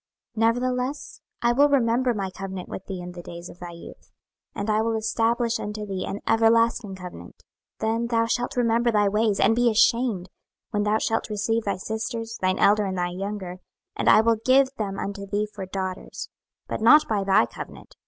[0.35, 4.09] 26:016:060 Nevertheless I will remember my covenant with thee in the days of thy youth,
[4.55, 7.43] and I will establish unto thee an everlasting covenant.
[7.81, 10.31] 26:016:061 Then thou shalt remember thy ways, and be ashamed,
[10.71, 13.57] when thou shalt receive thy sisters, thine elder and thy younger:
[13.95, 16.29] and I will give them unto thee for daughters,
[16.67, 17.95] but not by thy covenant.